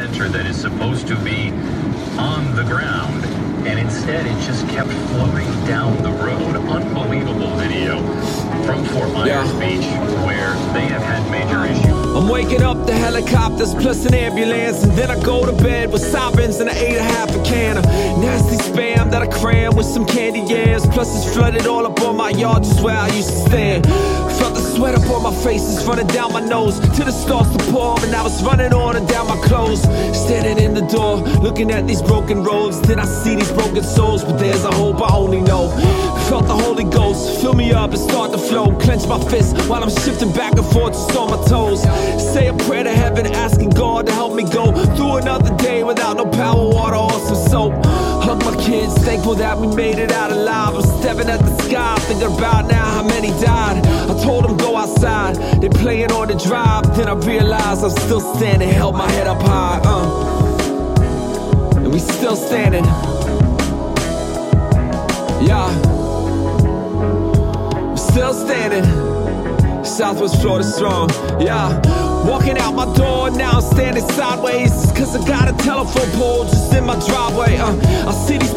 [0.00, 1.50] center that is supposed to be
[2.16, 3.22] on the ground.
[3.68, 6.56] And instead, it just kept floating down the road.
[6.56, 8.00] Unbelievable video
[8.64, 9.60] from Fort Myers Yeah.
[9.60, 9.84] Beach,
[10.24, 12.16] where they have had major issues.
[12.16, 16.00] I'm waking up to helicopters plus an ambulance, and then I go to bed with
[16.02, 17.84] sirens and I ate a half a can of
[19.30, 20.86] cram with some candy yams.
[20.86, 23.86] Plus it's flooded all up on my yard, just where I used to stand.
[23.86, 27.50] Felt the sweat up on my face, it's running down my nose till the starts
[27.54, 29.82] to pour, and I was running on and down my clothes.
[30.16, 34.24] Standing in the door, looking at these broken roads, then I see these broken souls,
[34.24, 35.68] but there's a hope I only know.
[36.28, 38.70] Felt the Holy Ghost fill me up and start to flow.
[38.78, 41.82] Clench my fist while I'm shifting back and forth just on my toes.
[42.32, 46.16] Say a prayer to heaven, asking God to help me go through another day without
[46.16, 47.49] no power, water, or some
[48.98, 50.74] thankful that we made it out alive.
[50.74, 53.84] I'm stepping at the sky, thinking about now how many died.
[53.86, 56.96] I told them go outside, they playing on the drive.
[56.96, 59.80] Then I realized I'm still standing, held my head up high.
[59.84, 61.76] Uh.
[61.76, 62.84] And we still standing.
[65.46, 65.68] Yeah.
[67.90, 68.84] I'm still standing.
[69.84, 71.80] Southwest Florida strong, yeah.
[72.26, 74.70] Walking out my door, now I'm standing sideways.
[74.92, 77.56] Cause I got a telephone pole just in my driveway.
[77.56, 78.49] Uh, I see these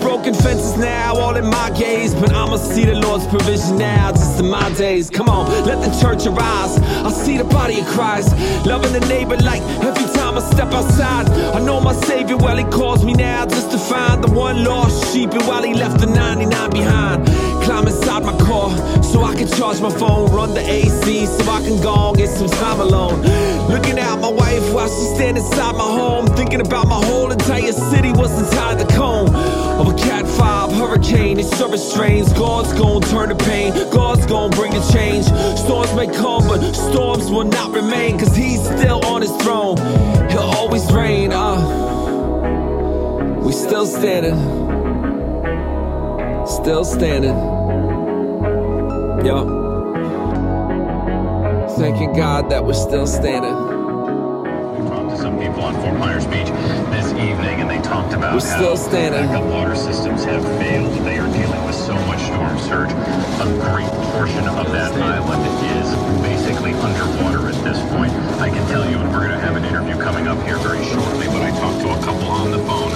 [0.44, 2.14] fences now, all in my gaze.
[2.14, 5.10] But I'ma see the Lord's provision now, just in my days.
[5.10, 6.78] Come on, let the church arise.
[7.08, 8.36] I see the body of Christ,
[8.66, 11.30] loving the neighbor like every time I step outside.
[11.56, 15.14] I know my Savior, well, He calls me now just to find the one lost
[15.14, 15.32] sheep.
[15.32, 17.26] And while He left the 99 behind,
[17.64, 18.70] climb inside my car
[19.02, 22.30] so I can charge my phone, run the AC so I can go and get
[22.30, 23.22] some time alone.
[23.70, 27.72] Looking at my wife while she stand inside my home, thinking about my whole entire
[27.72, 28.93] city was inside the
[31.46, 32.34] It's so strange.
[32.36, 35.26] God's gonna turn the pain, God's gonna bring the change.
[35.60, 39.76] Storms may come, but storms will not remain, cause He's still on His throne.
[40.30, 41.34] He'll always reign.
[41.34, 41.60] Uh,
[43.44, 44.40] we still standing,
[46.48, 47.36] still standing.
[49.26, 49.48] Yup.
[51.78, 53.73] Thanking God that we're still standing.
[58.34, 59.30] We're still standing.
[59.30, 60.92] backup water systems have failed.
[61.06, 62.90] They are dealing with so much storm surge.
[62.90, 65.46] A great portion of that island
[65.78, 65.94] is
[66.26, 68.12] basically underwater at this point.
[68.42, 70.84] I can tell you, and we're going to have an interview coming up here very
[70.84, 72.94] shortly, but I talked to a couple on the phone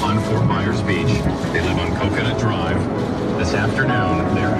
[0.00, 1.20] on Fort Myers Beach.
[1.52, 2.80] They live on Coconut Drive.
[3.36, 4.56] This afternoon, they're